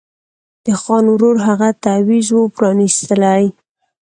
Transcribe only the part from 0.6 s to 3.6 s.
د خان ورور هغه تعویذ وو پرانیستلی